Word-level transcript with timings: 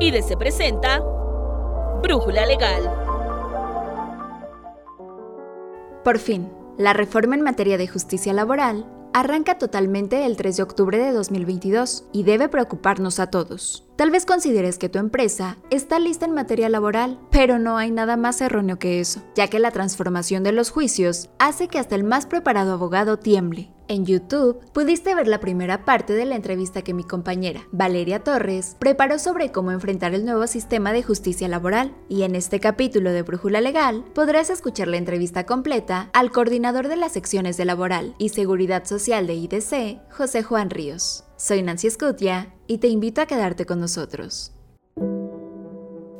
y 0.00 0.22
Se 0.22 0.34
presenta 0.34 1.00
Brújula 2.02 2.46
Legal. 2.46 2.90
Por 6.02 6.18
fin, 6.18 6.50
la 6.78 6.94
reforma 6.94 7.34
en 7.34 7.42
materia 7.42 7.76
de 7.76 7.86
justicia 7.86 8.32
laboral 8.32 8.86
arranca 9.12 9.58
totalmente 9.58 10.24
el 10.24 10.38
3 10.38 10.56
de 10.56 10.62
octubre 10.62 10.98
de 10.98 11.12
2022 11.12 12.04
y 12.12 12.22
debe 12.22 12.48
preocuparnos 12.48 13.20
a 13.20 13.26
todos. 13.26 13.86
Tal 13.96 14.10
vez 14.10 14.24
consideres 14.24 14.78
que 14.78 14.88
tu 14.88 14.98
empresa 14.98 15.58
está 15.68 15.98
lista 15.98 16.24
en 16.24 16.32
materia 16.32 16.70
laboral, 16.70 17.18
pero 17.30 17.58
no 17.58 17.76
hay 17.76 17.90
nada 17.90 18.16
más 18.16 18.40
erróneo 18.40 18.78
que 18.78 19.00
eso, 19.00 19.20
ya 19.34 19.48
que 19.48 19.58
la 19.58 19.70
transformación 19.70 20.42
de 20.44 20.52
los 20.52 20.70
juicios 20.70 21.28
hace 21.38 21.68
que 21.68 21.78
hasta 21.78 21.94
el 21.94 22.04
más 22.04 22.24
preparado 22.24 22.72
abogado 22.72 23.18
tiemble. 23.18 23.70
En 23.90 24.06
YouTube 24.06 24.60
pudiste 24.72 25.16
ver 25.16 25.26
la 25.26 25.40
primera 25.40 25.84
parte 25.84 26.12
de 26.12 26.24
la 26.24 26.36
entrevista 26.36 26.82
que 26.82 26.94
mi 26.94 27.02
compañera 27.02 27.66
Valeria 27.72 28.22
Torres 28.22 28.76
preparó 28.78 29.18
sobre 29.18 29.50
cómo 29.50 29.72
enfrentar 29.72 30.14
el 30.14 30.24
nuevo 30.24 30.46
sistema 30.46 30.92
de 30.92 31.02
justicia 31.02 31.48
laboral 31.48 31.92
y 32.08 32.22
en 32.22 32.36
este 32.36 32.60
capítulo 32.60 33.10
de 33.10 33.22
Brújula 33.22 33.60
Legal 33.60 34.04
podrás 34.14 34.48
escuchar 34.48 34.86
la 34.86 34.96
entrevista 34.96 35.44
completa 35.44 36.08
al 36.12 36.30
coordinador 36.30 36.86
de 36.86 36.94
las 36.94 37.10
secciones 37.10 37.56
de 37.56 37.64
Laboral 37.64 38.14
y 38.16 38.28
Seguridad 38.28 38.84
Social 38.84 39.26
de 39.26 39.34
IDC, 39.34 40.08
José 40.08 40.44
Juan 40.44 40.70
Ríos. 40.70 41.24
Soy 41.36 41.60
Nancy 41.64 41.88
Escutia 41.88 42.54
y 42.68 42.78
te 42.78 42.86
invito 42.86 43.20
a 43.20 43.26
quedarte 43.26 43.66
con 43.66 43.80
nosotros. 43.80 44.52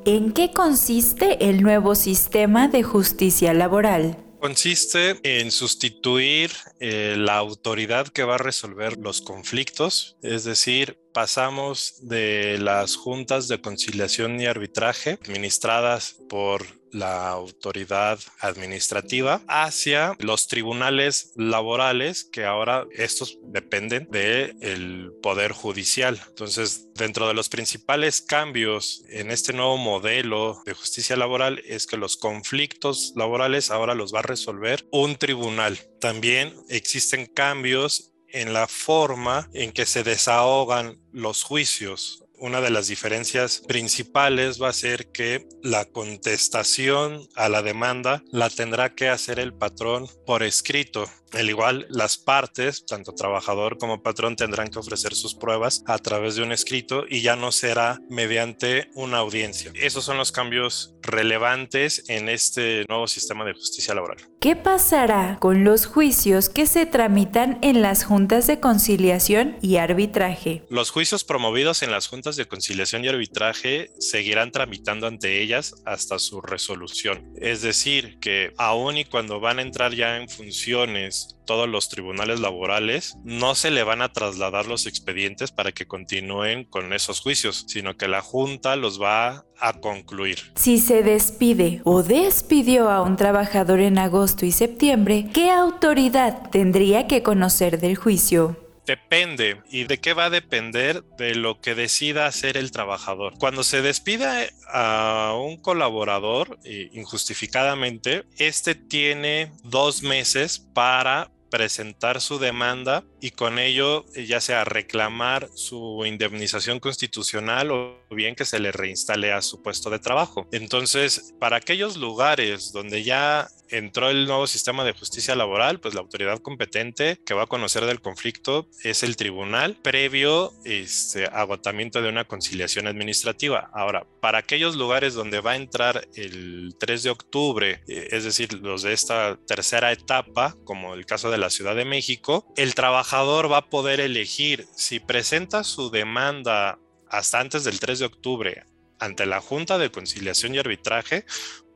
¿En 0.04 0.32
qué 0.32 0.50
consiste 0.52 1.48
el 1.48 1.62
nuevo 1.62 1.94
sistema 1.94 2.66
de 2.66 2.82
justicia 2.82 3.54
laboral? 3.54 4.16
Consiste 4.40 5.20
en 5.22 5.50
sustituir 5.50 6.50
eh, 6.78 7.14
la 7.18 7.36
autoridad 7.36 8.08
que 8.08 8.24
va 8.24 8.36
a 8.36 8.38
resolver 8.38 8.96
los 8.96 9.20
conflictos, 9.20 10.16
es 10.22 10.44
decir, 10.44 10.98
pasamos 11.12 12.08
de 12.08 12.56
las 12.58 12.96
juntas 12.96 13.48
de 13.48 13.60
conciliación 13.60 14.40
y 14.40 14.46
arbitraje 14.46 15.18
administradas 15.22 16.16
por 16.30 16.79
la 16.92 17.28
autoridad 17.28 18.18
administrativa 18.40 19.42
hacia 19.46 20.16
los 20.18 20.48
tribunales 20.48 21.32
laborales 21.36 22.24
que 22.24 22.44
ahora 22.44 22.86
estos 22.92 23.38
dependen 23.42 24.08
del 24.10 25.12
poder 25.22 25.52
judicial. 25.52 26.20
Entonces, 26.28 26.88
dentro 26.94 27.28
de 27.28 27.34
los 27.34 27.48
principales 27.48 28.20
cambios 28.20 29.04
en 29.08 29.30
este 29.30 29.52
nuevo 29.52 29.76
modelo 29.76 30.62
de 30.64 30.74
justicia 30.74 31.16
laboral 31.16 31.60
es 31.66 31.86
que 31.86 31.96
los 31.96 32.16
conflictos 32.16 33.12
laborales 33.16 33.70
ahora 33.70 33.94
los 33.94 34.14
va 34.14 34.20
a 34.20 34.22
resolver 34.22 34.86
un 34.90 35.16
tribunal. 35.16 35.78
También 36.00 36.54
existen 36.68 37.26
cambios 37.26 38.12
en 38.28 38.52
la 38.52 38.66
forma 38.68 39.48
en 39.52 39.72
que 39.72 39.86
se 39.86 40.04
desahogan 40.04 41.00
los 41.12 41.42
juicios 41.42 42.24
una 42.40 42.60
de 42.60 42.70
las 42.70 42.88
diferencias 42.88 43.62
principales 43.68 44.60
va 44.60 44.70
a 44.70 44.72
ser 44.72 45.12
que 45.12 45.46
la 45.62 45.84
contestación 45.84 47.28
a 47.36 47.48
la 47.48 47.62
demanda 47.62 48.22
la 48.32 48.48
tendrá 48.50 48.94
que 48.94 49.08
hacer 49.08 49.38
el 49.38 49.52
patrón 49.52 50.06
por 50.26 50.42
escrito. 50.42 51.04
Al 51.32 51.48
igual, 51.48 51.86
las 51.90 52.18
partes, 52.18 52.84
tanto 52.84 53.12
trabajador 53.12 53.78
como 53.78 54.02
patrón, 54.02 54.34
tendrán 54.34 54.68
que 54.68 54.80
ofrecer 54.80 55.14
sus 55.14 55.36
pruebas 55.36 55.84
a 55.86 55.98
través 55.98 56.34
de 56.34 56.42
un 56.42 56.50
escrito 56.50 57.04
y 57.08 57.22
ya 57.22 57.36
no 57.36 57.52
será 57.52 58.00
mediante 58.08 58.90
una 58.94 59.18
audiencia. 59.18 59.70
Esos 59.74 60.04
son 60.04 60.16
los 60.18 60.32
cambios 60.32 60.96
relevantes 61.02 62.04
en 62.08 62.28
este 62.28 62.84
nuevo 62.88 63.06
sistema 63.06 63.44
de 63.44 63.52
justicia 63.52 63.94
laboral. 63.94 64.18
¿Qué 64.40 64.56
pasará 64.56 65.36
con 65.38 65.62
los 65.62 65.86
juicios 65.86 66.48
que 66.48 66.66
se 66.66 66.84
tramitan 66.86 67.58
en 67.62 67.80
las 67.80 68.02
juntas 68.02 68.48
de 68.48 68.58
conciliación 68.58 69.56
y 69.62 69.76
arbitraje? 69.76 70.64
Los 70.68 70.90
juicios 70.90 71.22
promovidos 71.22 71.82
en 71.82 71.92
las 71.92 72.08
juntas 72.08 72.29
de 72.36 72.46
conciliación 72.46 73.04
y 73.04 73.08
arbitraje 73.08 73.90
seguirán 73.98 74.50
tramitando 74.50 75.06
ante 75.06 75.40
ellas 75.42 75.74
hasta 75.84 76.18
su 76.18 76.40
resolución. 76.40 77.32
Es 77.40 77.62
decir, 77.62 78.18
que 78.20 78.52
aun 78.58 78.98
y 78.98 79.04
cuando 79.04 79.40
van 79.40 79.58
a 79.58 79.62
entrar 79.62 79.94
ya 79.94 80.16
en 80.16 80.28
funciones 80.28 81.36
todos 81.46 81.68
los 81.68 81.88
tribunales 81.88 82.38
laborales, 82.38 83.16
no 83.24 83.56
se 83.56 83.72
le 83.72 83.82
van 83.82 84.02
a 84.02 84.12
trasladar 84.12 84.66
los 84.66 84.86
expedientes 84.86 85.50
para 85.50 85.72
que 85.72 85.86
continúen 85.86 86.64
con 86.64 86.92
esos 86.92 87.20
juicios, 87.20 87.64
sino 87.66 87.96
que 87.96 88.06
la 88.06 88.20
Junta 88.20 88.76
los 88.76 89.02
va 89.02 89.44
a 89.58 89.72
concluir. 89.80 90.38
Si 90.54 90.78
se 90.78 91.02
despide 91.02 91.80
o 91.84 92.02
despidió 92.02 92.88
a 92.88 93.02
un 93.02 93.16
trabajador 93.16 93.80
en 93.80 93.98
agosto 93.98 94.46
y 94.46 94.52
septiembre, 94.52 95.26
¿qué 95.34 95.50
autoridad 95.50 96.50
tendría 96.50 97.08
que 97.08 97.22
conocer 97.22 97.80
del 97.80 97.96
juicio? 97.96 98.69
Depende. 98.86 99.62
¿Y 99.70 99.84
de 99.84 99.98
qué 99.98 100.14
va 100.14 100.26
a 100.26 100.30
depender? 100.30 101.04
De 101.16 101.34
lo 101.34 101.60
que 101.60 101.74
decida 101.74 102.26
hacer 102.26 102.56
el 102.56 102.72
trabajador. 102.72 103.34
Cuando 103.38 103.62
se 103.62 103.82
despide 103.82 104.52
a 104.72 105.34
un 105.38 105.58
colaborador 105.58 106.58
eh, 106.64 106.90
injustificadamente, 106.92 108.24
este 108.38 108.74
tiene 108.74 109.52
dos 109.62 110.02
meses 110.02 110.58
para 110.58 111.30
presentar 111.50 112.20
su 112.20 112.38
demanda 112.38 113.04
y 113.20 113.30
con 113.32 113.58
ello 113.58 114.04
eh, 114.14 114.26
ya 114.26 114.40
sea 114.40 114.64
reclamar 114.64 115.48
su 115.54 116.04
indemnización 116.06 116.80
constitucional 116.80 117.70
o 117.70 118.00
bien 118.10 118.34
que 118.34 118.44
se 118.44 118.60
le 118.60 118.72
reinstale 118.72 119.32
a 119.32 119.42
su 119.42 119.62
puesto 119.62 119.90
de 119.90 119.98
trabajo. 119.98 120.48
Entonces, 120.52 121.34
para 121.38 121.56
aquellos 121.56 121.96
lugares 121.96 122.72
donde 122.72 123.02
ya 123.02 123.48
entró 123.70 124.10
el 124.10 124.26
nuevo 124.26 124.46
sistema 124.46 124.84
de 124.84 124.92
justicia 124.92 125.34
laboral, 125.34 125.80
pues 125.80 125.94
la 125.94 126.00
autoridad 126.00 126.38
competente 126.38 127.20
que 127.24 127.34
va 127.34 127.44
a 127.44 127.46
conocer 127.46 127.86
del 127.86 128.00
conflicto 128.00 128.68
es 128.82 129.02
el 129.02 129.16
tribunal 129.16 129.76
previo 129.76 130.52
este, 130.64 131.26
agotamiento 131.26 132.02
de 132.02 132.08
una 132.08 132.24
conciliación 132.24 132.86
administrativa. 132.86 133.70
Ahora, 133.72 134.06
para 134.20 134.38
aquellos 134.38 134.76
lugares 134.76 135.14
donde 135.14 135.40
va 135.40 135.52
a 135.52 135.56
entrar 135.56 136.06
el 136.14 136.74
3 136.78 137.02
de 137.02 137.10
octubre, 137.10 137.82
eh, 137.86 138.08
es 138.10 138.24
decir, 138.24 138.52
los 138.54 138.82
de 138.82 138.92
esta 138.92 139.38
tercera 139.46 139.92
etapa, 139.92 140.56
como 140.64 140.94
el 140.94 141.06
caso 141.06 141.30
de 141.30 141.38
la 141.38 141.50
Ciudad 141.50 141.76
de 141.76 141.84
México, 141.84 142.52
el 142.56 142.74
trabajador 143.10 143.50
va 143.50 143.58
a 143.58 143.70
poder 143.70 143.98
elegir 143.98 144.68
si 144.72 145.00
presenta 145.00 145.64
su 145.64 145.90
demanda 145.90 146.78
hasta 147.08 147.40
antes 147.40 147.64
del 147.64 147.80
3 147.80 147.98
de 147.98 148.04
octubre 148.04 148.64
ante 149.00 149.26
la 149.26 149.40
Junta 149.40 149.78
de 149.78 149.90
Conciliación 149.90 150.54
y 150.54 150.58
Arbitraje 150.58 151.24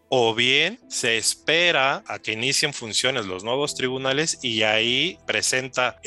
o 0.08 0.32
bien 0.36 0.78
se 0.88 1.16
espera 1.16 2.04
a 2.06 2.20
que 2.20 2.34
inicien 2.34 2.72
funciones 2.72 3.26
los 3.26 3.42
nuevos 3.42 3.74
tribunales 3.74 4.38
y 4.44 4.62
ahí 4.62 5.18
presenta 5.26 6.00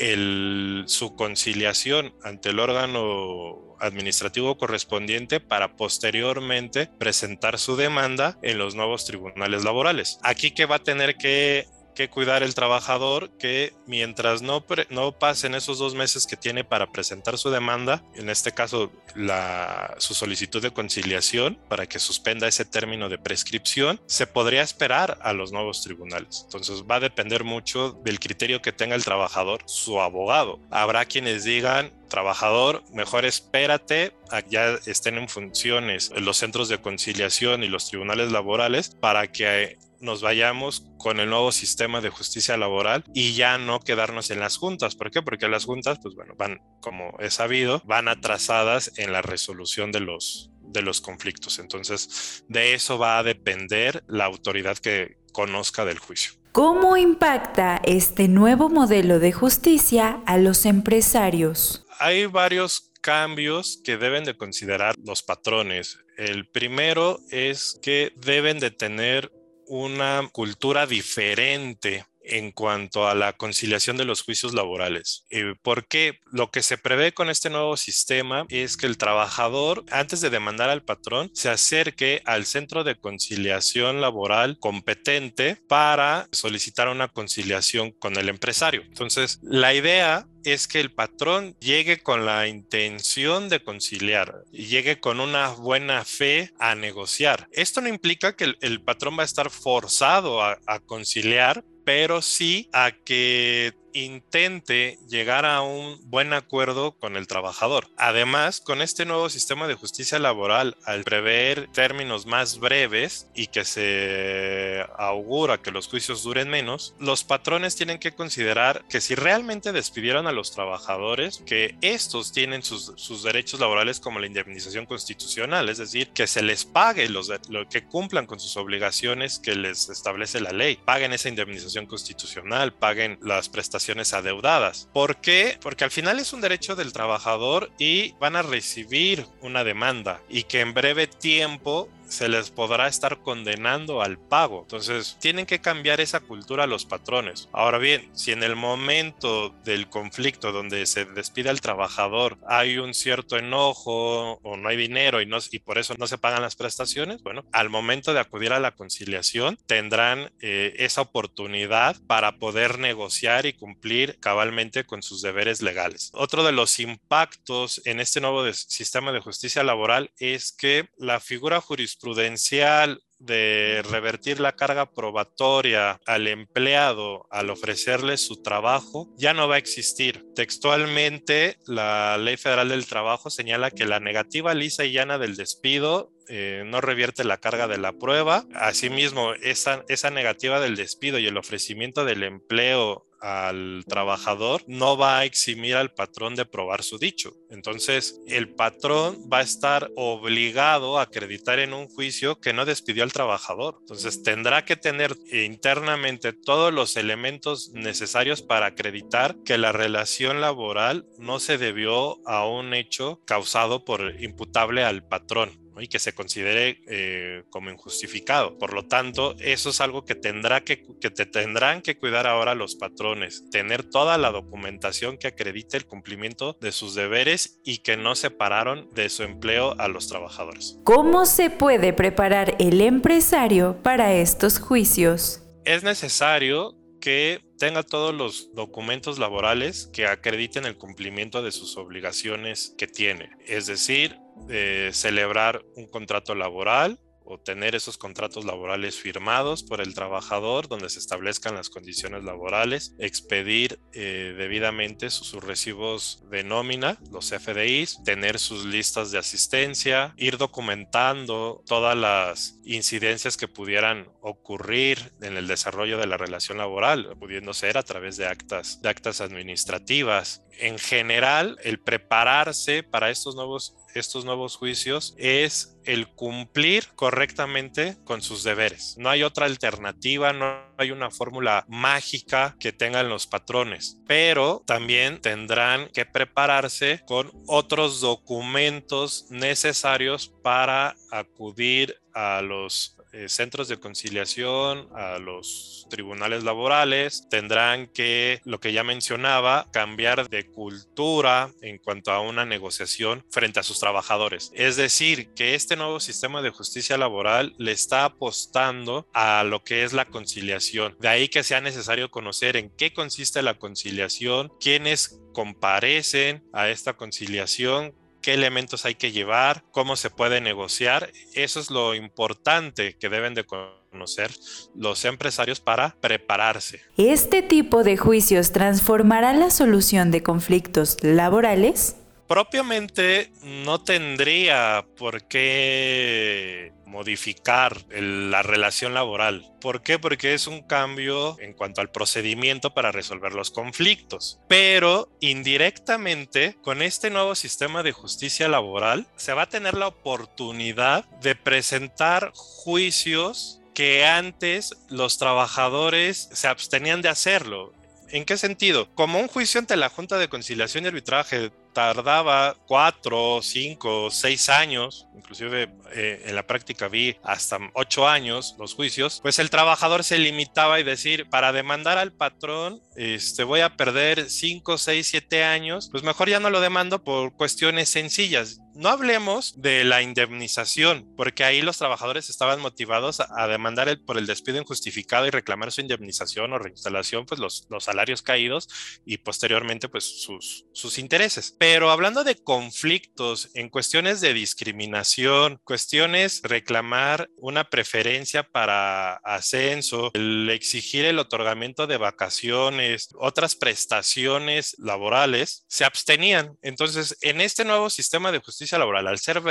su 0.86 1.14
conciliación 1.14 2.14
ante 2.22 2.48
el 2.48 2.58
órgano 2.58 3.76
administrativo 3.80 4.56
correspondiente 4.56 5.40
para 5.40 5.76
posteriormente 5.76 6.88
presentar 6.98 7.58
su 7.58 7.76
demanda 7.76 8.38
en 8.40 8.56
los 8.56 8.74
nuevos 8.74 9.04
tribunales 9.04 9.62
laborales. 9.62 10.18
Aquí 10.22 10.52
que 10.52 10.64
va 10.64 10.76
a 10.76 10.82
tener 10.82 11.16
que 11.16 11.66
que 11.98 12.08
cuidar 12.08 12.44
el 12.44 12.54
trabajador 12.54 13.28
que 13.40 13.74
mientras 13.88 14.40
no, 14.40 14.64
no 14.88 15.10
pasen 15.10 15.56
esos 15.56 15.78
dos 15.78 15.96
meses 15.96 16.28
que 16.28 16.36
tiene 16.36 16.62
para 16.62 16.92
presentar 16.92 17.36
su 17.38 17.50
demanda, 17.50 18.04
en 18.14 18.30
este 18.30 18.52
caso 18.52 18.92
la, 19.16 19.96
su 19.98 20.14
solicitud 20.14 20.62
de 20.62 20.70
conciliación 20.70 21.58
para 21.68 21.86
que 21.86 21.98
suspenda 21.98 22.46
ese 22.46 22.64
término 22.64 23.08
de 23.08 23.18
prescripción, 23.18 24.00
se 24.06 24.28
podría 24.28 24.62
esperar 24.62 25.18
a 25.22 25.32
los 25.32 25.50
nuevos 25.50 25.82
tribunales. 25.82 26.42
Entonces 26.44 26.84
va 26.88 26.96
a 26.96 27.00
depender 27.00 27.42
mucho 27.42 27.90
del 28.04 28.20
criterio 28.20 28.62
que 28.62 28.70
tenga 28.70 28.94
el 28.94 29.04
trabajador, 29.04 29.62
su 29.66 30.00
abogado. 30.00 30.60
Habrá 30.70 31.04
quienes 31.04 31.42
digan, 31.42 31.92
trabajador, 32.08 32.84
mejor 32.92 33.24
espérate 33.24 34.14
ya 34.48 34.78
estén 34.86 35.18
en 35.18 35.28
funciones 35.28 36.10
los 36.10 36.36
centros 36.36 36.68
de 36.68 36.80
conciliación 36.80 37.64
y 37.64 37.68
los 37.68 37.88
tribunales 37.88 38.30
laborales 38.30 38.90
para 39.00 39.26
que 39.26 39.78
nos 40.00 40.22
vayamos 40.22 40.84
con 40.98 41.20
el 41.20 41.30
nuevo 41.30 41.52
sistema 41.52 42.00
de 42.00 42.10
justicia 42.10 42.56
laboral 42.56 43.04
y 43.14 43.34
ya 43.34 43.58
no 43.58 43.80
quedarnos 43.80 44.30
en 44.30 44.40
las 44.40 44.56
juntas. 44.56 44.94
¿Por 44.94 45.10
qué? 45.10 45.22
Porque 45.22 45.48
las 45.48 45.64
juntas, 45.64 45.98
pues 46.02 46.14
bueno, 46.14 46.34
van, 46.36 46.60
como 46.80 47.14
he 47.18 47.30
sabido, 47.30 47.82
van 47.84 48.08
atrasadas 48.08 48.92
en 48.96 49.12
la 49.12 49.22
resolución 49.22 49.92
de 49.92 50.00
los, 50.00 50.50
de 50.62 50.82
los 50.82 51.00
conflictos. 51.00 51.58
Entonces, 51.58 52.44
de 52.48 52.74
eso 52.74 52.98
va 52.98 53.18
a 53.18 53.22
depender 53.22 54.04
la 54.06 54.24
autoridad 54.24 54.78
que 54.78 55.18
conozca 55.32 55.84
del 55.84 55.98
juicio. 55.98 56.32
¿Cómo 56.52 56.96
impacta 56.96 57.80
este 57.84 58.26
nuevo 58.26 58.68
modelo 58.68 59.18
de 59.18 59.32
justicia 59.32 60.22
a 60.26 60.38
los 60.38 60.66
empresarios? 60.66 61.84
Hay 62.00 62.26
varios 62.26 62.90
cambios 63.00 63.80
que 63.84 63.96
deben 63.96 64.24
de 64.24 64.36
considerar 64.36 64.94
los 65.04 65.22
patrones. 65.22 65.98
El 66.16 66.48
primero 66.48 67.20
es 67.30 67.78
que 67.82 68.12
deben 68.16 68.58
de 68.58 68.70
tener 68.70 69.30
una 69.68 70.28
cultura 70.32 70.86
diferente 70.86 72.06
en 72.28 72.52
cuanto 72.52 73.08
a 73.08 73.14
la 73.14 73.32
conciliación 73.32 73.96
de 73.96 74.04
los 74.04 74.22
juicios 74.22 74.54
laborales. 74.54 75.24
Eh, 75.30 75.54
porque 75.62 76.20
lo 76.32 76.50
que 76.50 76.62
se 76.62 76.78
prevé 76.78 77.12
con 77.12 77.30
este 77.30 77.50
nuevo 77.50 77.76
sistema 77.76 78.46
es 78.48 78.76
que 78.76 78.86
el 78.86 78.98
trabajador, 78.98 79.84
antes 79.90 80.20
de 80.20 80.30
demandar 80.30 80.70
al 80.70 80.82
patrón, 80.82 81.30
se 81.34 81.48
acerque 81.48 82.22
al 82.24 82.46
centro 82.46 82.84
de 82.84 82.96
conciliación 82.96 84.00
laboral 84.00 84.58
competente 84.58 85.56
para 85.68 86.28
solicitar 86.32 86.88
una 86.88 87.08
conciliación 87.08 87.92
con 87.92 88.16
el 88.16 88.28
empresario. 88.28 88.82
Entonces, 88.82 89.38
la 89.42 89.74
idea 89.74 90.26
es 90.44 90.68
que 90.68 90.80
el 90.80 90.92
patrón 90.92 91.56
llegue 91.60 91.98
con 91.98 92.24
la 92.24 92.46
intención 92.48 93.48
de 93.48 93.62
conciliar 93.62 94.44
y 94.52 94.66
llegue 94.66 95.00
con 95.00 95.20
una 95.20 95.48
buena 95.48 96.04
fe 96.04 96.52
a 96.58 96.74
negociar. 96.74 97.48
Esto 97.52 97.80
no 97.80 97.88
implica 97.88 98.36
que 98.36 98.54
el, 98.60 98.82
patrón 98.82 99.18
va 99.18 99.22
a 99.22 99.26
estar 99.26 99.50
forzado 99.50 100.42
a 100.42 100.80
conciliar, 100.86 101.64
pero 101.88 102.20
sí 102.20 102.68
a 102.74 102.90
que 102.92 103.72
intente 104.04 104.98
llegar 105.08 105.44
a 105.44 105.62
un 105.62 105.98
buen 106.10 106.32
acuerdo 106.32 106.92
con 106.92 107.16
el 107.16 107.26
trabajador. 107.26 107.88
Además, 107.96 108.60
con 108.60 108.82
este 108.82 109.04
nuevo 109.04 109.28
sistema 109.28 109.66
de 109.66 109.74
justicia 109.74 110.18
laboral, 110.18 110.76
al 110.84 111.04
prever 111.04 111.68
términos 111.72 112.26
más 112.26 112.58
breves 112.58 113.28
y 113.34 113.48
que 113.48 113.64
se 113.64 114.84
augura 114.96 115.58
que 115.58 115.70
los 115.70 115.88
juicios 115.88 116.22
duren 116.22 116.48
menos, 116.48 116.94
los 116.98 117.24
patrones 117.24 117.76
tienen 117.76 117.98
que 117.98 118.12
considerar 118.12 118.84
que 118.88 119.00
si 119.00 119.14
realmente 119.14 119.72
despidieron 119.72 120.26
a 120.26 120.32
los 120.32 120.52
trabajadores, 120.52 121.42
que 121.46 121.76
estos 121.80 122.32
tienen 122.32 122.62
sus, 122.62 123.22
derechos 123.22 123.60
laborales 123.60 124.00
como 124.00 124.20
la 124.20 124.26
indemnización 124.26 124.86
constitucional, 124.86 125.68
es 125.68 125.78
decir, 125.78 126.10
que 126.10 126.26
se 126.26 126.42
les 126.42 126.64
pague 126.64 127.08
los 127.08 127.28
lo 127.48 127.68
que 127.68 127.84
cumplan 127.84 128.26
con 128.26 128.40
sus 128.40 128.56
obligaciones 128.56 129.38
que 129.38 129.54
les 129.54 129.88
establece 129.88 130.40
la 130.40 130.52
ley, 130.52 130.78
paguen 130.84 131.12
esa 131.12 131.28
indemnización 131.28 131.86
constitucional, 131.86 132.72
paguen 132.72 133.18
las 133.22 133.48
prestaciones 133.48 133.87
adeudadas. 134.12 134.88
¿Por 134.92 135.16
qué? 135.20 135.58
Porque 135.60 135.84
al 135.84 135.90
final 135.90 136.18
es 136.18 136.32
un 136.32 136.40
derecho 136.40 136.76
del 136.76 136.92
trabajador 136.92 137.70
y 137.78 138.12
van 138.20 138.36
a 138.36 138.42
recibir 138.42 139.26
una 139.40 139.64
demanda 139.64 140.20
y 140.28 140.44
que 140.44 140.60
en 140.60 140.74
breve 140.74 141.06
tiempo 141.06 141.88
se 142.08 142.28
les 142.28 142.50
podrá 142.50 142.88
estar 142.88 143.22
condenando 143.22 144.02
al 144.02 144.18
pago. 144.18 144.62
Entonces, 144.62 145.16
tienen 145.20 145.46
que 145.46 145.60
cambiar 145.60 146.00
esa 146.00 146.20
cultura 146.20 146.64
a 146.64 146.66
los 146.66 146.84
patrones. 146.84 147.48
Ahora 147.52 147.78
bien, 147.78 148.10
si 148.14 148.32
en 148.32 148.42
el 148.42 148.56
momento 148.56 149.50
del 149.64 149.88
conflicto 149.88 150.52
donde 150.52 150.86
se 150.86 151.04
despide 151.04 151.50
al 151.50 151.60
trabajador 151.60 152.38
hay 152.46 152.78
un 152.78 152.94
cierto 152.94 153.36
enojo 153.36 154.40
o 154.42 154.56
no 154.56 154.68
hay 154.68 154.76
dinero 154.76 155.20
y, 155.20 155.26
no, 155.26 155.38
por 155.64 155.78
eso 155.78 155.94
no 155.98 156.06
se 156.06 156.18
pagan 156.18 156.42
las 156.42 156.56
prestaciones, 156.56 157.22
bueno, 157.22 157.44
al 157.52 157.70
momento 157.70 158.12
de 158.12 158.20
acudir 158.20 158.52
a 158.52 158.60
la 158.60 158.72
conciliación 158.72 159.58
tendrán 159.66 160.32
eh, 160.40 160.74
esa 160.78 161.02
oportunidad 161.02 161.96
para 162.06 162.38
poder 162.38 162.78
negociar 162.78 163.46
y 163.46 163.52
cumplir 163.52 164.18
cabalmente 164.20 164.84
con 164.84 165.02
sus 165.02 165.22
deberes 165.22 165.62
legales. 165.62 166.10
Otro 166.14 166.44
de 166.44 166.52
los 166.52 166.78
impactos 166.80 167.82
en 167.84 168.00
este 168.00 168.20
nuevo 168.20 168.50
sistema 168.52 169.12
de 169.12 169.20
justicia 169.20 169.62
laboral 169.62 170.10
es 170.18 170.52
que 170.52 170.88
la 170.96 171.20
figura 171.20 171.60
jurisprudencial 171.98 172.98
prudencial 172.98 173.02
de 173.18 173.82
revertir 173.90 174.38
la 174.38 174.52
carga 174.52 174.92
probatoria 174.92 176.00
al 176.06 176.28
empleado 176.28 177.26
al 177.30 177.50
ofrecerle 177.50 178.16
su 178.16 178.42
trabajo 178.42 179.12
ya 179.16 179.34
no 179.34 179.48
va 179.48 179.56
a 179.56 179.58
existir. 179.58 180.24
Textualmente, 180.34 181.58
la 181.66 182.16
Ley 182.16 182.36
Federal 182.36 182.68
del 182.68 182.86
Trabajo 182.86 183.28
señala 183.30 183.70
que 183.72 183.86
la 183.86 183.98
negativa 183.98 184.54
lisa 184.54 184.84
y 184.84 184.92
llana 184.92 185.18
del 185.18 185.36
despido 185.36 186.12
eh, 186.28 186.62
no 186.66 186.80
revierte 186.80 187.24
la 187.24 187.38
carga 187.38 187.66
de 187.66 187.78
la 187.78 187.92
prueba. 187.92 188.44
Asimismo, 188.54 189.32
esa, 189.34 189.84
esa 189.88 190.10
negativa 190.10 190.60
del 190.60 190.76
despido 190.76 191.18
y 191.18 191.26
el 191.26 191.38
ofrecimiento 191.38 192.04
del 192.04 192.22
empleo 192.22 193.07
al 193.20 193.84
trabajador 193.88 194.62
no 194.66 194.96
va 194.96 195.18
a 195.18 195.24
eximir 195.24 195.76
al 195.76 195.92
patrón 195.92 196.34
de 196.34 196.44
probar 196.44 196.82
su 196.82 196.98
dicho. 196.98 197.36
Entonces, 197.50 198.20
el 198.26 198.48
patrón 198.54 199.28
va 199.32 199.38
a 199.38 199.42
estar 199.42 199.90
obligado 199.96 200.98
a 200.98 201.02
acreditar 201.02 201.58
en 201.58 201.72
un 201.72 201.88
juicio 201.88 202.40
que 202.40 202.52
no 202.52 202.64
despidió 202.64 203.02
al 203.02 203.12
trabajador. 203.12 203.78
Entonces, 203.80 204.22
tendrá 204.22 204.64
que 204.64 204.76
tener 204.76 205.16
internamente 205.32 206.32
todos 206.32 206.72
los 206.72 206.96
elementos 206.96 207.70
necesarios 207.72 208.42
para 208.42 208.66
acreditar 208.66 209.36
que 209.44 209.58
la 209.58 209.72
relación 209.72 210.40
laboral 210.40 211.06
no 211.18 211.40
se 211.40 211.58
debió 211.58 212.26
a 212.26 212.46
un 212.46 212.74
hecho 212.74 213.20
causado 213.24 213.84
por 213.84 214.20
imputable 214.20 214.84
al 214.84 215.06
patrón 215.06 215.67
y 215.80 215.88
que 215.88 215.98
se 215.98 216.14
considere 216.14 216.80
eh, 216.88 217.44
como 217.50 217.70
injustificado. 217.70 218.58
Por 218.58 218.72
lo 218.72 218.86
tanto, 218.86 219.34
eso 219.38 219.70
es 219.70 219.80
algo 219.80 220.04
que, 220.04 220.14
tendrá 220.14 220.62
que, 220.62 220.84
que 221.00 221.10
te 221.10 221.26
tendrán 221.26 221.82
que 221.82 221.96
cuidar 221.96 222.26
ahora 222.26 222.54
los 222.54 222.76
patrones, 222.76 223.44
tener 223.50 223.84
toda 223.84 224.18
la 224.18 224.30
documentación 224.30 225.18
que 225.18 225.28
acredite 225.28 225.76
el 225.76 225.86
cumplimiento 225.86 226.56
de 226.60 226.72
sus 226.72 226.94
deberes 226.94 227.60
y 227.64 227.78
que 227.78 227.96
no 227.96 228.14
separaron 228.14 228.88
de 228.94 229.08
su 229.08 229.22
empleo 229.22 229.74
a 229.78 229.88
los 229.88 230.08
trabajadores. 230.08 230.78
¿Cómo 230.84 231.26
se 231.26 231.50
puede 231.50 231.92
preparar 231.92 232.56
el 232.58 232.80
empresario 232.80 233.80
para 233.82 234.14
estos 234.14 234.58
juicios? 234.58 235.42
Es 235.64 235.82
necesario 235.82 236.74
que 237.00 237.40
tenga 237.58 237.82
todos 237.82 238.14
los 238.14 238.54
documentos 238.54 239.18
laborales 239.18 239.90
que 239.92 240.06
acrediten 240.06 240.64
el 240.64 240.76
cumplimiento 240.76 241.42
de 241.42 241.52
sus 241.52 241.76
obligaciones 241.76 242.74
que 242.78 242.86
tiene. 242.86 243.30
Es 243.46 243.66
decir, 243.66 244.18
eh, 244.48 244.90
celebrar 244.92 245.62
un 245.76 245.86
contrato 245.86 246.34
laboral 246.34 246.98
o 247.28 247.38
tener 247.38 247.74
esos 247.74 247.98
contratos 247.98 248.44
laborales 248.44 248.96
firmados 248.96 249.62
por 249.62 249.80
el 249.80 249.94
trabajador 249.94 250.66
donde 250.66 250.88
se 250.88 250.98
establezcan 250.98 251.54
las 251.54 251.68
condiciones 251.68 252.24
laborales, 252.24 252.94
expedir 252.98 253.80
eh, 253.92 254.34
debidamente 254.36 255.10
sus, 255.10 255.32
recibos 255.44 256.24
de 256.30 256.42
nómina, 256.42 256.98
los 257.12 257.30
FDIs, 257.30 258.02
tener 258.02 258.38
sus 258.38 258.64
listas 258.64 259.10
de 259.10 259.18
asistencia, 259.18 260.14
ir 260.16 260.38
documentando 260.38 261.62
todas 261.66 261.96
las 261.96 262.58
incidencias 262.64 263.36
que 263.36 263.46
pudieran 263.46 264.08
ocurrir 264.20 265.12
en 265.20 265.36
el 265.36 265.46
desarrollo 265.46 265.98
de 265.98 266.06
la 266.06 266.16
relación 266.16 266.58
laboral, 266.58 267.14
pudiendo 267.18 267.52
ser 267.52 267.76
a 267.76 267.82
través 267.82 268.16
de 268.16 268.26
actas, 268.26 268.80
de 268.80 268.88
actas 268.88 269.20
administrativas. 269.20 270.42
En 270.58 270.78
general, 270.78 271.58
el 271.62 271.78
prepararse 271.78 272.82
para 272.82 273.10
estos 273.10 273.36
nuevos 273.36 273.76
estos 273.94 274.24
nuevos 274.24 274.56
juicios 274.56 275.14
es 275.16 275.77
el 275.88 276.06
cumplir 276.06 276.88
correctamente 276.94 277.96
con 278.04 278.20
sus 278.20 278.44
deberes. 278.44 278.96
No 278.98 279.08
hay 279.08 279.22
otra 279.22 279.46
alternativa, 279.46 280.34
no 280.34 280.67
hay 280.78 280.92
una 280.92 281.10
fórmula 281.10 281.64
mágica 281.68 282.56
que 282.58 282.72
tengan 282.72 283.08
los 283.08 283.26
patrones, 283.26 284.00
pero 284.06 284.62
también 284.66 285.20
tendrán 285.20 285.88
que 285.88 286.06
prepararse 286.06 287.02
con 287.06 287.30
otros 287.46 288.00
documentos 288.00 289.26
necesarios 289.30 290.32
para 290.42 290.96
acudir 291.10 292.00
a 292.14 292.40
los 292.42 292.98
eh, 293.12 293.28
centros 293.28 293.68
de 293.68 293.78
conciliación, 293.78 294.88
a 294.94 295.18
los 295.18 295.86
tribunales 295.88 296.44
laborales, 296.44 297.26
tendrán 297.30 297.86
que, 297.86 298.42
lo 298.44 298.60
que 298.60 298.74
ya 298.74 298.84
mencionaba, 298.84 299.66
cambiar 299.72 300.28
de 300.28 300.46
cultura 300.46 301.50
en 301.62 301.78
cuanto 301.78 302.12
a 302.12 302.20
una 302.20 302.44
negociación 302.44 303.24
frente 303.30 303.60
a 303.60 303.62
sus 303.62 303.80
trabajadores. 303.80 304.52
Es 304.54 304.76
decir, 304.76 305.32
que 305.34 305.54
este 305.54 305.74
nuevo 305.74 306.00
sistema 306.00 306.42
de 306.42 306.50
justicia 306.50 306.98
laboral 306.98 307.54
le 307.56 307.72
está 307.72 308.04
apostando 308.04 309.08
a 309.14 309.42
lo 309.42 309.64
que 309.64 309.84
es 309.84 309.94
la 309.94 310.04
conciliación. 310.04 310.67
De 310.72 311.08
ahí 311.08 311.28
que 311.28 311.42
sea 311.42 311.60
necesario 311.60 312.10
conocer 312.10 312.56
en 312.56 312.70
qué 312.70 312.92
consiste 312.92 313.42
la 313.42 313.58
conciliación, 313.58 314.52
quiénes 314.60 315.20
comparecen 315.32 316.44
a 316.52 316.68
esta 316.68 316.96
conciliación, 316.96 317.94
qué 318.20 318.34
elementos 318.34 318.84
hay 318.84 318.94
que 318.94 319.12
llevar, 319.12 319.64
cómo 319.70 319.96
se 319.96 320.10
puede 320.10 320.40
negociar. 320.40 321.12
Eso 321.34 321.60
es 321.60 321.70
lo 321.70 321.94
importante 321.94 322.96
que 322.96 323.08
deben 323.08 323.34
de 323.34 323.44
conocer 323.44 324.30
los 324.74 325.04
empresarios 325.04 325.60
para 325.60 325.96
prepararse. 326.00 326.82
¿Este 326.96 327.42
tipo 327.42 327.84
de 327.84 327.96
juicios 327.96 328.52
transformará 328.52 329.32
la 329.32 329.50
solución 329.50 330.10
de 330.10 330.22
conflictos 330.22 330.96
laborales? 331.02 331.96
Propiamente 332.28 333.32
no 333.42 333.82
tendría 333.82 334.84
por 334.96 335.26
qué 335.26 336.72
modificar 336.84 337.84
la 337.90 338.42
relación 338.42 338.94
laboral. 338.94 339.50
¿Por 339.60 339.82
qué? 339.82 339.98
Porque 339.98 340.34
es 340.34 340.46
un 340.46 340.62
cambio 340.62 341.38
en 341.40 341.52
cuanto 341.52 341.80
al 341.80 341.90
procedimiento 341.90 342.74
para 342.74 342.92
resolver 342.92 343.32
los 343.32 343.50
conflictos. 343.50 344.40
Pero 344.48 345.10
indirectamente, 345.20 346.56
con 346.62 346.82
este 346.82 347.10
nuevo 347.10 347.34
sistema 347.34 347.82
de 347.82 347.92
justicia 347.92 348.48
laboral, 348.48 349.06
se 349.16 349.32
va 349.32 349.42
a 349.42 349.48
tener 349.48 349.74
la 349.74 349.88
oportunidad 349.88 351.04
de 351.22 351.34
presentar 351.34 352.32
juicios 352.34 353.60
que 353.74 354.04
antes 354.04 354.76
los 354.88 355.18
trabajadores 355.18 356.28
se 356.32 356.48
abstenían 356.48 357.00
de 357.00 357.10
hacerlo. 357.10 357.72
¿En 358.10 358.24
qué 358.24 358.38
sentido? 358.38 358.92
Como 358.94 359.20
un 359.20 359.28
juicio 359.28 359.60
ante 359.60 359.76
la 359.76 359.90
Junta 359.90 360.18
de 360.18 360.28
Conciliación 360.28 360.84
y 360.84 360.88
Arbitraje 360.88 361.52
tardaba 361.72 362.56
cuatro, 362.66 363.40
cinco, 363.42 364.10
seis 364.10 364.48
años, 364.48 365.06
inclusive 365.16 365.70
eh, 365.92 366.22
en 366.26 366.34
la 366.34 366.46
práctica 366.46 366.88
vi 366.88 367.16
hasta 367.22 367.58
ocho 367.74 368.08
años 368.08 368.54
los 368.58 368.74
juicios, 368.74 369.20
pues 369.22 369.38
el 369.38 369.50
trabajador 369.50 370.04
se 370.04 370.18
limitaba 370.18 370.80
y 370.80 370.84
decir, 370.84 371.28
para 371.28 371.52
demandar 371.52 371.98
al 371.98 372.12
patrón, 372.12 372.80
este, 372.98 373.44
voy 373.44 373.60
a 373.60 373.76
perder 373.76 374.28
cinco, 374.28 374.76
seis, 374.76 375.06
siete 375.06 375.44
años, 375.44 375.88
pues 375.90 376.02
mejor 376.02 376.28
ya 376.28 376.40
no 376.40 376.50
lo 376.50 376.60
demando 376.60 377.04
por 377.04 377.32
cuestiones 377.36 377.88
sencillas 377.88 378.60
no 378.78 378.90
hablemos 378.90 379.60
de 379.60 379.82
la 379.82 380.02
indemnización, 380.02 381.12
porque 381.16 381.42
ahí 381.42 381.62
los 381.62 381.78
trabajadores 381.78 382.30
estaban 382.30 382.60
motivados 382.60 383.18
a, 383.18 383.48
demandar 383.48 383.88
el, 383.88 384.00
por 384.00 384.18
el 384.18 384.26
despido 384.26 384.58
injustificado 384.58 385.26
y 385.26 385.30
reclamar 385.30 385.72
su 385.72 385.80
indemnización 385.80 386.52
o 386.52 386.60
reinstalación, 386.60 387.26
pues 387.26 387.40
los, 387.40 387.66
los 387.70 387.82
salarios 387.82 388.22
caídos 388.22 388.68
y 389.04 389.18
posteriormente 389.18 389.88
pues 389.88 390.04
sus, 390.04 390.64
sus 390.72 390.98
intereses. 390.98 391.56
Pero 391.58 391.90
hablando 391.90 392.22
de 392.22 392.36
conflictos 392.36 393.50
en 393.54 393.68
cuestiones 393.68 394.20
de 394.20 394.32
discriminación, 394.32 395.58
cuestiones 395.64 396.40
reclamar 396.44 397.28
una 397.36 397.64
preferencia 397.64 398.44
para 398.44 399.14
ascenso, 399.24 400.12
el 400.14 400.48
exigir 400.50 401.04
el 401.04 401.18
otorgamiento 401.18 401.88
de 401.88 401.96
vacaciones, 401.96 402.87
otras 403.16 403.56
prestaciones 403.56 404.76
laborales, 404.78 405.64
se 405.68 405.84
abstenían. 405.84 406.56
Entonces, 406.62 407.16
en 407.20 407.40
este 407.40 407.64
nuevo 407.64 407.90
sistema 407.90 408.32
de 408.32 408.40
justicia 408.40 408.78
laboral, 408.78 409.06
al 409.06 409.18
ser 409.18 409.42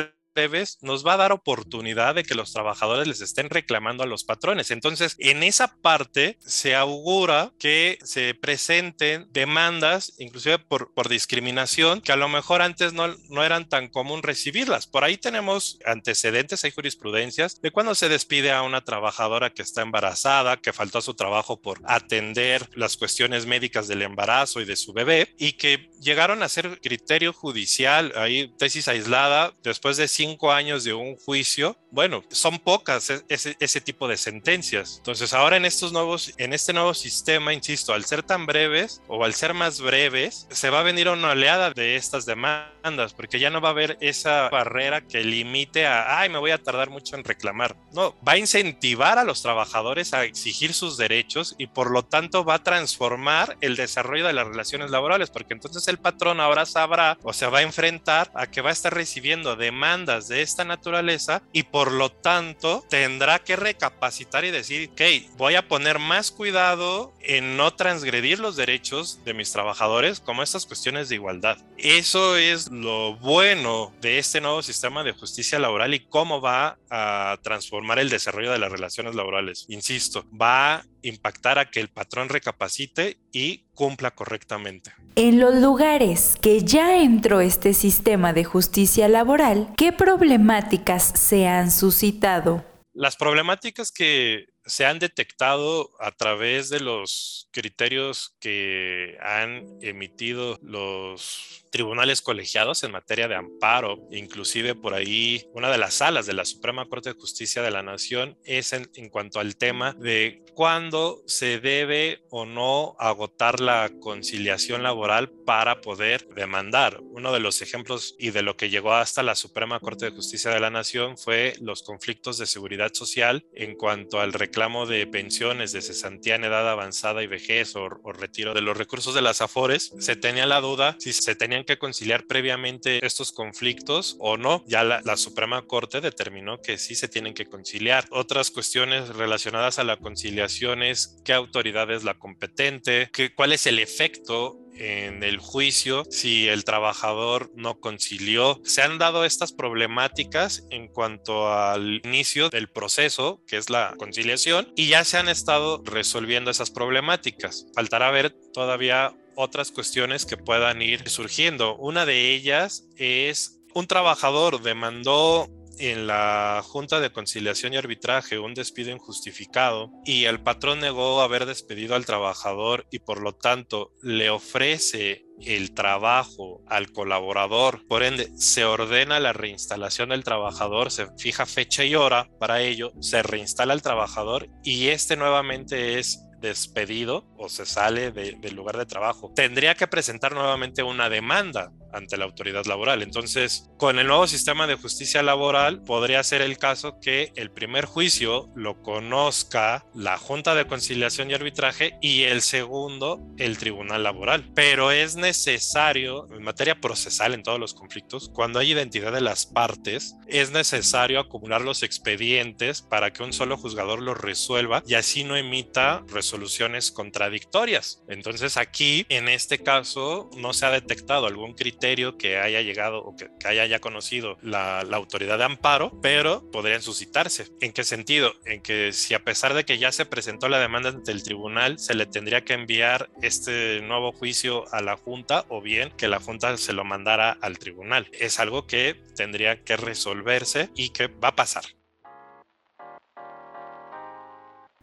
nos 0.81 1.05
va 1.05 1.13
a 1.13 1.17
dar 1.17 1.31
oportunidad 1.31 2.15
de 2.15 2.23
que 2.23 2.35
los 2.35 2.53
trabajadores 2.53 3.07
les 3.07 3.21
estén 3.21 3.49
reclamando 3.49 4.03
a 4.03 4.07
los 4.07 4.23
patrones. 4.23 4.71
Entonces, 4.71 5.15
en 5.19 5.43
esa 5.43 5.75
parte 5.81 6.37
se 6.45 6.75
augura 6.75 7.51
que 7.59 7.97
se 8.03 8.33
presenten 8.35 9.27
demandas, 9.31 10.13
inclusive 10.19 10.59
por, 10.59 10.93
por 10.93 11.09
discriminación, 11.09 12.01
que 12.01 12.11
a 12.11 12.17
lo 12.17 12.29
mejor 12.29 12.61
antes 12.61 12.93
no, 12.93 13.07
no 13.29 13.43
eran 13.43 13.67
tan 13.67 13.87
común 13.87 14.21
recibirlas. 14.21 14.85
Por 14.85 15.03
ahí 15.03 15.17
tenemos 15.17 15.79
antecedentes, 15.85 16.63
hay 16.63 16.71
jurisprudencias 16.71 17.59
de 17.61 17.71
cuando 17.71 17.95
se 17.95 18.09
despide 18.09 18.51
a 18.51 18.61
una 18.61 18.83
trabajadora 18.83 19.49
que 19.49 19.63
está 19.63 19.81
embarazada, 19.81 20.57
que 20.57 20.73
faltó 20.73 20.99
a 20.99 21.01
su 21.01 21.15
trabajo 21.15 21.61
por 21.61 21.81
atender 21.85 22.69
las 22.75 22.97
cuestiones 22.97 23.45
médicas 23.45 23.87
del 23.87 24.03
embarazo 24.03 24.61
y 24.61 24.65
de 24.65 24.75
su 24.75 24.93
bebé, 24.93 25.33
y 25.37 25.53
que 25.53 25.89
llegaron 26.01 26.43
a 26.43 26.49
ser 26.49 26.79
criterio 26.81 27.33
judicial, 27.33 28.13
ahí 28.15 28.47
tesis 28.57 28.87
aislada, 28.87 29.53
después 29.63 29.97
de 29.97 30.07
cinco 30.07 30.51
años 30.51 30.83
de 30.83 30.93
un 30.93 31.15
juicio, 31.17 31.77
bueno, 31.91 32.23
son 32.29 32.59
pocas 32.59 33.09
e-, 33.09 33.23
ese, 33.29 33.55
ese, 33.59 33.81
tipo 33.81 34.07
de 34.07 34.17
sentencias. 34.17 34.95
Entonces, 34.97 35.33
ahora 35.33 35.57
en 35.57 35.65
estos 35.65 35.91
nuevos, 35.91 36.33
en 36.37 36.53
este 36.53 36.73
nuevo 36.73 36.93
sistema, 36.93 37.53
insisto, 37.53 37.93
al 37.93 38.05
ser 38.05 38.23
tan 38.23 38.45
breves 38.45 39.01
o 39.07 39.23
al 39.23 39.33
ser 39.33 39.53
más 39.53 39.79
breves, 39.81 40.47
se 40.49 40.69
va 40.69 40.81
a 40.81 40.83
venir 40.83 41.09
una 41.09 41.31
oleada 41.31 41.71
de 41.71 41.95
estas 41.95 42.25
demandas, 42.25 42.76
porque 43.15 43.39
ya 43.39 43.49
no 43.49 43.61
va 43.61 43.69
a 43.69 43.71
haber 43.71 43.97
esa 43.99 44.49
barrera 44.49 45.01
que 45.01 45.23
limite 45.23 45.85
a, 45.85 46.19
ay, 46.19 46.29
me 46.29 46.37
voy 46.37 46.51
a 46.51 46.61
tardar 46.61 46.89
mucho 46.89 47.15
en 47.15 47.23
reclamar. 47.23 47.75
No, 47.91 48.15
va 48.27 48.33
a 48.33 48.37
incentivar 48.37 49.17
a 49.19 49.23
los 49.23 49.41
trabajadores 49.41 50.13
a 50.13 50.23
exigir 50.23 50.73
sus 50.73 50.97
derechos 50.97 51.55
y 51.57 51.67
por 51.67 51.91
lo 51.91 52.03
tanto 52.03 52.45
va 52.45 52.55
a 52.55 52.63
transformar 52.63 53.57
el 53.61 53.75
desarrollo 53.75 54.27
de 54.27 54.33
las 54.33 54.47
relaciones 54.47 54.91
laborales, 54.91 55.29
porque 55.29 55.53
entonces 55.53 55.87
el 55.87 55.97
patrón 55.97 56.39
ahora 56.39 56.65
sabrá 56.65 57.17
o 57.23 57.33
se 57.33 57.47
va 57.47 57.59
a 57.59 57.63
enfrentar 57.63 58.31
a 58.33 58.47
que 58.47 58.61
va 58.61 58.69
a 58.69 58.73
estar 58.73 58.93
recibiendo 58.93 59.55
demandas 59.55 60.27
de 60.27 60.41
esta 60.41 60.63
naturaleza 60.63 61.41
y 61.51 61.63
por 61.63 61.91
lo 61.91 62.09
tanto 62.09 62.85
tendrá 62.89 63.39
que 63.39 63.55
recapacitar 63.55 64.45
y 64.45 64.51
decir, 64.51 64.89
ok, 64.93 65.01
voy 65.37 65.55
a 65.55 65.67
poner 65.67 65.99
más 65.99 66.31
cuidado 66.31 67.13
en 67.21 67.57
no 67.57 67.73
transgredir 67.73 68.39
los 68.39 68.55
derechos 68.55 69.23
de 69.25 69.33
mis 69.33 69.51
trabajadores 69.51 70.19
como 70.19 70.43
estas 70.43 70.65
cuestiones 70.65 71.09
de 71.09 71.15
igualdad. 71.15 71.57
Eso 71.77 72.37
es 72.37 72.71
lo 72.81 73.15
bueno 73.17 73.93
de 74.01 74.19
este 74.19 74.41
nuevo 74.41 74.61
sistema 74.61 75.03
de 75.03 75.13
justicia 75.13 75.59
laboral 75.59 75.93
y 75.93 76.01
cómo 76.01 76.41
va 76.41 76.77
a 76.89 77.37
transformar 77.41 77.99
el 77.99 78.09
desarrollo 78.09 78.51
de 78.51 78.59
las 78.59 78.71
relaciones 78.71 79.15
laborales. 79.15 79.65
Insisto, 79.67 80.25
va 80.29 80.83
impactar 81.07 81.59
a 81.59 81.69
que 81.69 81.79
el 81.79 81.89
patrón 81.89 82.29
recapacite 82.29 83.17
y 83.31 83.65
cumpla 83.73 84.11
correctamente. 84.11 84.93
En 85.15 85.39
los 85.39 85.55
lugares 85.55 86.35
que 86.41 86.63
ya 86.63 87.01
entró 87.01 87.41
este 87.41 87.73
sistema 87.73 88.33
de 88.33 88.43
justicia 88.43 89.07
laboral, 89.07 89.69
¿qué 89.77 89.91
problemáticas 89.91 91.03
se 91.03 91.47
han 91.47 91.71
suscitado? 91.71 92.63
Las 92.93 93.15
problemáticas 93.15 93.91
que 93.91 94.47
se 94.65 94.85
han 94.85 94.99
detectado 94.99 95.89
a 95.99 96.11
través 96.11 96.69
de 96.69 96.79
los 96.79 97.47
criterios 97.51 98.35
que 98.39 99.17
han 99.21 99.79
emitido 99.81 100.59
los 100.61 101.63
tribunales 101.69 102.21
colegiados 102.21 102.83
en 102.83 102.91
materia 102.91 103.27
de 103.27 103.35
amparo, 103.35 104.07
inclusive 104.11 104.75
por 104.75 104.93
ahí 104.93 105.47
una 105.53 105.69
de 105.69 105.77
las 105.77 105.95
salas 105.95 106.25
de 106.25 106.33
la 106.33 106.45
Suprema 106.45 106.87
Corte 106.87 107.13
de 107.13 107.19
Justicia 107.19 107.61
de 107.61 107.71
la 107.71 107.83
Nación 107.83 108.37
es 108.43 108.73
en, 108.73 108.87
cuanto 109.09 109.39
al 109.39 109.55
tema 109.55 109.93
de 109.93 110.43
cuándo 110.53 111.21
se 111.27 111.59
debe 111.59 112.23
o 112.29 112.45
no 112.45 112.95
agotar 112.99 113.59
la 113.59 113.91
conciliación 113.99 114.83
laboral 114.83 115.29
para 115.29 115.81
poder 115.81 116.27
demandar. 116.29 116.99
Uno 117.01 117.31
de 117.31 117.39
los 117.39 117.61
ejemplos 117.61 118.15
y 118.17 118.31
de 118.31 118.41
lo 118.41 118.57
que 118.57 118.69
llegó 118.69 118.93
hasta 118.93 119.23
la 119.23 119.35
Suprema 119.35 119.79
Corte 119.79 120.05
de 120.05 120.11
Justicia 120.11 120.51
de 120.51 120.59
la 120.59 120.69
Nación 120.69 121.17
fue 121.17 121.55
los 121.61 121.83
conflictos 121.83 122.37
de 122.37 122.47
seguridad 122.47 122.93
social 122.93 123.45
en 123.53 123.75
cuanto 123.75 124.19
al 124.19 124.33
reclamo 124.33 124.85
de 124.85 125.05
pensiones 125.07 125.71
de 125.71 125.81
cesantía 125.81 126.35
en 126.35 126.45
edad 126.45 126.69
avanzada 126.69 127.23
y 127.23 127.27
vejez 127.27 127.75
o, 127.75 127.89
retiro 127.89 128.53
de 128.53 128.61
los 128.61 128.77
recursos 128.77 129.13
de 129.13 129.21
las 129.21 129.41
AFORES. 129.41 129.93
Se 129.99 130.15
tenía 130.15 130.45
la 130.45 130.61
duda 130.61 130.95
si 130.99 131.13
se 131.13 131.35
tenían 131.35 131.63
que 131.67 131.77
conciliar 131.77 132.25
previamente 132.25 133.05
estos 133.05 133.31
conflictos 133.31 134.15
o 134.19 134.37
no. 134.37 134.63
Ya 134.65 134.83
la, 134.83 135.17
Suprema 135.17 135.63
Corte 135.67 136.01
determinó 136.01 136.61
que 136.61 136.77
sí 136.79 136.95
se 136.95 137.07
tienen 137.07 137.35
que 137.35 137.45
conciliar. 137.45 138.05
Otras 138.09 138.49
cuestiones 138.49 139.09
relacionadas 139.09 139.77
a 139.77 139.83
la 139.83 139.97
conciliación 139.97 140.81
es 140.81 141.21
qué 141.23 141.33
autoridad 141.33 141.91
es 141.91 142.03
la 142.03 142.17
competente, 142.17 143.09
qué, 143.13 143.33
cuál 143.33 143.53
es 143.53 143.67
el 143.67 143.77
efecto 143.79 144.57
en 144.79 145.23
el 145.23 145.37
juicio 145.39 146.03
si 146.09 146.47
el 146.47 146.63
trabajador 146.63 147.51
no 147.55 147.79
concilió. 147.79 148.61
Se 148.63 148.81
han 148.81 148.97
dado 148.97 149.25
estas 149.25 149.53
problemáticas 149.53 150.65
en 150.69 150.87
cuanto 150.87 151.51
al 151.51 152.01
inicio 152.03 152.49
del 152.49 152.69
proceso, 152.69 153.41
que 153.47 153.57
es 153.57 153.69
la 153.69 153.93
conciliación, 153.97 154.71
y 154.75 154.87
ya 154.87 155.03
se 155.03 155.17
han 155.17 155.29
estado 155.29 155.81
resolviendo 155.83 156.51
esas 156.51 156.71
problemáticas. 156.71 157.67
Faltará 157.73 158.11
ver 158.11 158.35
todavía 158.53 159.13
otras 159.37 159.71
cuestiones 159.71 160.25
que 160.25 160.35
puedan 160.35 160.81
ir 160.81 161.07
surgiendo. 161.09 161.77
Una 161.77 162.05
de 162.05 162.33
ellas 162.33 162.89
es 162.97 163.61
un 163.73 163.87
trabajador 163.87 164.61
demandó 164.61 165.47
en 165.79 166.07
la 166.07 166.63
Junta 166.65 166.99
de 166.99 167.11
Conciliación 167.11 167.73
y 167.73 167.77
Arbitraje 167.77 168.39
un 168.39 168.55
despido 168.55 168.91
injustificado 168.91 169.91
y 170.05 170.25
el 170.25 170.41
patrón 170.41 170.79
negó 170.79 171.21
haber 171.21 171.45
despedido 171.45 171.95
al 171.95 172.05
trabajador 172.05 172.87
y 172.91 172.99
por 172.99 173.21
lo 173.21 173.35
tanto 173.35 173.93
le 174.01 174.31
ofrece 174.31 175.25
el 175.45 175.75
trabajo 175.75 176.63
al 176.67 176.91
colaborador, 176.91 177.85
por 177.87 178.01
ende 178.01 178.31
se 178.37 178.65
ordena 178.65 179.19
la 179.19 179.33
reinstalación 179.33 180.09
del 180.09 180.23
trabajador, 180.23 180.89
se 180.89 181.07
fija 181.17 181.45
fecha 181.45 181.85
y 181.85 181.93
hora 181.93 182.27
para 182.39 182.61
ello, 182.61 182.91
se 182.99 183.21
reinstala 183.21 183.73
el 183.73 183.83
trabajador 183.83 184.49
y 184.63 184.87
este 184.87 185.15
nuevamente 185.15 185.99
es 185.99 186.26
despedido 186.39 187.25
o 187.37 187.49
se 187.49 187.65
sale 187.65 188.11
del 188.11 188.55
lugar 188.55 188.77
de 188.77 188.85
trabajo, 188.85 189.31
tendría 189.35 189.75
que 189.75 189.87
presentar 189.87 190.33
nuevamente 190.33 190.83
una 190.83 191.09
demanda 191.09 191.71
ante 191.97 192.17
la 192.17 192.25
autoridad 192.25 192.65
laboral. 192.65 193.01
Entonces, 193.01 193.69
con 193.77 193.99
el 193.99 194.07
nuevo 194.07 194.27
sistema 194.27 194.67
de 194.67 194.75
justicia 194.75 195.23
laboral, 195.23 195.81
podría 195.83 196.23
ser 196.23 196.41
el 196.41 196.57
caso 196.57 196.99
que 197.01 197.31
el 197.35 197.51
primer 197.51 197.85
juicio 197.85 198.49
lo 198.55 198.81
conozca 198.81 199.85
la 199.93 200.17
Junta 200.17 200.55
de 200.55 200.67
Conciliación 200.67 201.29
y 201.29 201.33
Arbitraje 201.33 201.97
y 202.01 202.23
el 202.23 202.41
segundo, 202.41 203.19
el 203.37 203.57
Tribunal 203.57 204.03
Laboral. 204.03 204.51
Pero 204.53 204.91
es 204.91 205.15
necesario, 205.15 206.27
en 206.33 206.43
materia 206.43 206.79
procesal 206.79 207.33
en 207.33 207.43
todos 207.43 207.59
los 207.59 207.73
conflictos, 207.73 208.29
cuando 208.33 208.59
hay 208.59 208.71
identidad 208.71 209.11
de 209.11 209.21
las 209.21 209.45
partes, 209.45 210.15
es 210.27 210.51
necesario 210.51 211.19
acumular 211.19 211.61
los 211.61 211.83
expedientes 211.83 212.81
para 212.81 213.11
que 213.11 213.23
un 213.23 213.33
solo 213.33 213.57
juzgador 213.57 214.01
los 214.01 214.17
resuelva 214.17 214.83
y 214.85 214.93
así 214.95 215.23
no 215.23 215.35
emita 215.35 216.03
resoluciones 216.07 216.91
contradictorias. 216.91 218.03
Entonces, 218.07 218.57
aquí, 218.57 219.05
en 219.09 219.27
este 219.27 219.59
caso, 219.59 220.29
no 220.37 220.53
se 220.53 220.65
ha 220.65 220.71
detectado 220.71 221.25
algún 221.27 221.53
criterio 221.53 221.86
que 222.17 222.37
haya 222.37 222.61
llegado 222.61 222.99
o 222.99 223.15
que, 223.15 223.29
haya 223.45 223.65
ya 223.65 223.79
conocido 223.79 224.37
la, 224.41 224.83
la, 224.83 224.97
autoridad 224.97 225.37
de 225.37 225.45
amparo, 225.45 225.97
pero 226.01 226.49
podrían 226.51 226.81
suscitarse. 226.81 227.47
¿En 227.61 227.71
qué 227.71 227.83
sentido? 227.83 228.33
En 228.45 228.61
que 228.61 228.91
si 228.93 229.13
a 229.13 229.23
pesar 229.23 229.53
de 229.53 229.63
que 229.63 229.77
ya 229.77 229.91
se 229.91 230.05
presentó 230.05 230.49
la 230.49 230.59
demanda 230.59 230.89
ante 230.89 231.11
el 231.11 231.23
tribunal, 231.23 231.79
se 231.79 231.95
le 231.95 232.05
tendría 232.05 232.43
que 232.43 232.53
enviar 232.53 233.09
este 233.21 233.81
nuevo 233.81 234.11
juicio 234.11 234.65
a 234.73 234.81
la 234.81 234.97
Junta 234.97 235.45
o 235.47 235.61
bien 235.61 235.91
que 235.97 236.07
la 236.07 236.19
Junta 236.19 236.57
se 236.57 236.73
lo 236.73 236.83
mandara 236.83 237.37
al 237.41 237.57
tribunal. 237.57 238.09
Es 238.11 238.39
algo 238.39 238.67
que 238.67 238.95
tendría 239.15 239.63
que 239.63 239.77
resolverse 239.77 240.69
y 240.75 240.89
que 240.89 241.07
va 241.07 241.29
a 241.29 241.35
pasar. 241.35 241.76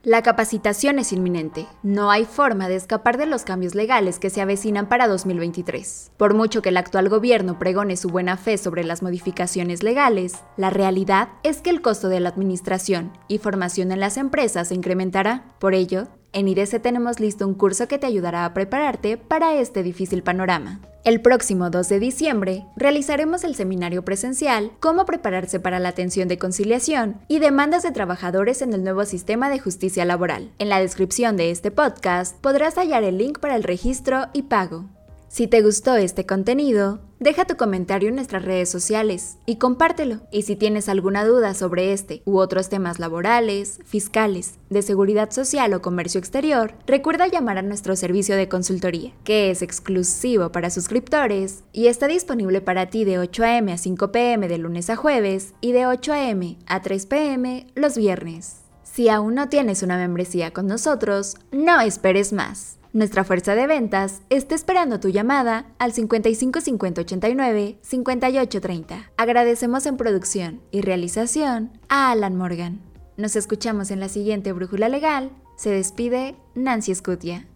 La 0.04 0.20
capacitación 0.20 0.98
es 0.98 1.14
inminente. 1.14 1.66
No 1.82 2.10
hay 2.10 2.26
forma 2.26 2.68
de 2.68 2.76
escapar 2.76 3.16
de 3.16 3.24
los 3.24 3.44
cambios 3.44 3.74
legales 3.74 4.18
que 4.18 4.28
se 4.28 4.42
avecinan 4.42 4.86
para 4.86 5.08
2023. 5.08 6.12
Por 6.18 6.34
mucho 6.34 6.60
que 6.60 6.68
el 6.68 6.76
actual 6.76 7.08
gobierno 7.08 7.58
pregone 7.58 7.96
su 7.96 8.10
buena 8.10 8.36
fe 8.36 8.58
sobre 8.58 8.84
las 8.84 9.00
modificaciones 9.00 9.82
legales, 9.82 10.34
la 10.58 10.68
realidad 10.68 11.30
es 11.42 11.62
que 11.62 11.70
el 11.70 11.80
costo 11.80 12.10
de 12.10 12.20
la 12.20 12.28
administración 12.28 13.12
y 13.28 13.38
formación 13.38 13.92
en 13.92 14.00
las 14.00 14.18
empresas 14.18 14.68
se 14.68 14.74
incrementará. 14.74 15.54
Por 15.58 15.72
ello, 15.72 16.08
en 16.34 16.48
IDC 16.48 16.82
tenemos 16.82 17.20
listo 17.20 17.46
un 17.46 17.54
curso 17.54 17.88
que 17.88 17.98
te 17.98 18.06
ayudará 18.06 18.44
a 18.44 18.52
prepararte 18.52 19.16
para 19.16 19.54
este 19.54 19.82
difícil 19.82 20.22
panorama. 20.22 20.80
El 21.04 21.20
próximo 21.20 21.70
2 21.70 21.88
de 21.88 22.00
diciembre 22.00 22.66
realizaremos 22.76 23.44
el 23.44 23.54
seminario 23.54 24.04
presencial 24.04 24.72
Cómo 24.80 25.04
prepararse 25.04 25.60
para 25.60 25.78
la 25.78 25.90
atención 25.90 26.28
de 26.28 26.38
conciliación 26.38 27.20
y 27.28 27.38
demandas 27.38 27.82
de 27.82 27.92
trabajadores 27.92 28.62
en 28.62 28.72
el 28.72 28.82
nuevo 28.82 29.04
sistema 29.04 29.48
de 29.48 29.60
justicia 29.60 30.04
laboral. 30.04 30.50
En 30.58 30.68
la 30.68 30.80
descripción 30.80 31.36
de 31.36 31.50
este 31.50 31.70
podcast 31.70 32.36
podrás 32.40 32.76
hallar 32.76 33.04
el 33.04 33.18
link 33.18 33.38
para 33.38 33.54
el 33.54 33.62
registro 33.62 34.26
y 34.32 34.42
pago. 34.42 34.86
Si 35.34 35.48
te 35.48 35.62
gustó 35.62 35.96
este 35.96 36.26
contenido, 36.26 37.00
deja 37.18 37.44
tu 37.44 37.56
comentario 37.56 38.08
en 38.08 38.14
nuestras 38.14 38.44
redes 38.44 38.68
sociales 38.68 39.36
y 39.46 39.56
compártelo. 39.56 40.20
Y 40.30 40.42
si 40.42 40.54
tienes 40.54 40.88
alguna 40.88 41.24
duda 41.24 41.54
sobre 41.54 41.92
este 41.92 42.22
u 42.24 42.38
otros 42.38 42.68
temas 42.68 43.00
laborales, 43.00 43.80
fiscales, 43.84 44.60
de 44.70 44.82
seguridad 44.82 45.32
social 45.32 45.74
o 45.74 45.82
comercio 45.82 46.20
exterior, 46.20 46.74
recuerda 46.86 47.26
llamar 47.26 47.58
a 47.58 47.62
nuestro 47.62 47.96
servicio 47.96 48.36
de 48.36 48.48
consultoría, 48.48 49.10
que 49.24 49.50
es 49.50 49.62
exclusivo 49.62 50.52
para 50.52 50.70
suscriptores 50.70 51.64
y 51.72 51.88
está 51.88 52.06
disponible 52.06 52.60
para 52.60 52.88
ti 52.88 53.04
de 53.04 53.18
8 53.18 53.42
a.m. 53.42 53.72
a 53.72 53.76
5 53.76 54.12
p.m. 54.12 54.46
de 54.46 54.58
lunes 54.58 54.88
a 54.88 54.94
jueves 54.94 55.54
y 55.60 55.72
de 55.72 55.88
8 55.88 56.12
a.m. 56.12 56.58
a 56.66 56.80
3 56.80 57.06
p.m. 57.06 57.66
los 57.74 57.96
viernes. 57.96 58.58
Si 58.84 59.08
aún 59.08 59.34
no 59.34 59.48
tienes 59.48 59.82
una 59.82 59.96
membresía 59.96 60.52
con 60.52 60.68
nosotros, 60.68 61.34
no 61.50 61.80
esperes 61.80 62.32
más. 62.32 62.78
Nuestra 62.94 63.24
fuerza 63.24 63.56
de 63.56 63.66
ventas 63.66 64.22
está 64.30 64.54
esperando 64.54 65.00
tu 65.00 65.08
llamada 65.08 65.66
al 65.80 65.92
55 65.92 66.60
50 66.60 67.00
89 67.00 67.78
58 67.82 68.60
30. 68.60 69.10
Agradecemos 69.16 69.84
en 69.86 69.96
producción 69.96 70.60
y 70.70 70.80
realización 70.80 71.72
a 71.88 72.12
Alan 72.12 72.36
Morgan. 72.36 72.78
Nos 73.16 73.34
escuchamos 73.34 73.90
en 73.90 73.98
la 73.98 74.08
siguiente 74.08 74.52
Brújula 74.52 74.88
Legal. 74.88 75.32
Se 75.56 75.70
despide 75.70 76.36
Nancy 76.54 76.94
Scutia. 76.94 77.48